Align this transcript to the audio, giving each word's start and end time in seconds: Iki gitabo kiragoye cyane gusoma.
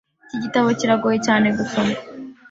Iki 0.25 0.37
gitabo 0.43 0.67
kiragoye 0.79 1.17
cyane 1.27 1.47
gusoma. 1.57 1.93